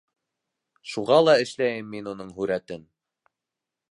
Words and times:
Шуға 0.93 1.17
ла 1.25 1.35
эшләйем 1.43 1.93
мин 1.97 2.11
уның 2.15 2.33
һүрәтен. 2.39 2.89